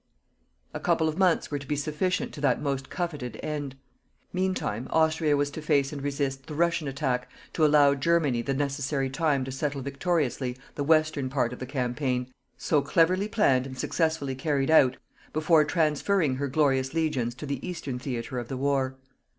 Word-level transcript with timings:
A 0.73 0.79
couple 0.79 1.07
of 1.07 1.19
months 1.19 1.51
were 1.51 1.59
to 1.59 1.67
be 1.67 1.75
sufficient 1.75 2.33
to 2.33 2.41
that 2.41 2.59
most 2.59 2.89
coveted 2.89 3.39
end. 3.43 3.75
Meantime 4.33 4.87
Austria 4.89 5.37
was 5.37 5.51
to 5.51 5.61
face 5.61 5.93
and 5.93 6.01
resist 6.01 6.47
the 6.47 6.55
Russian 6.55 6.87
attack, 6.87 7.29
to 7.53 7.63
allow 7.63 7.93
Germany 7.93 8.41
the 8.41 8.55
necessary 8.55 9.11
time 9.11 9.45
to 9.45 9.51
settle 9.51 9.83
victoriously 9.83 10.57
the 10.73 10.83
western 10.83 11.29
part 11.29 11.53
of 11.53 11.59
the 11.59 11.67
campaign, 11.67 12.31
so 12.57 12.81
cleverly 12.81 13.27
planned 13.27 13.67
and 13.67 13.77
successfully 13.77 14.33
carried 14.33 14.71
out, 14.71 14.97
before 15.33 15.63
transferring 15.63 16.37
her 16.37 16.47
glorious 16.47 16.95
legions 16.95 17.35
to 17.35 17.45
the 17.45 17.63
Eastern 17.63 17.99
theatre 17.99 18.39
of 18.39 18.47
the 18.47 18.57
war. 18.57 18.95